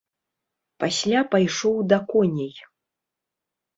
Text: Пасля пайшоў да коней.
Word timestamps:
Пасля 0.83 1.21
пайшоў 1.35 1.77
да 1.93 1.97
коней. 2.11 2.53